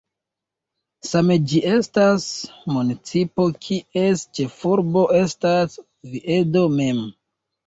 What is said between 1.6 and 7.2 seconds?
estas municipo kies ĉefurbo estas Oviedo mem.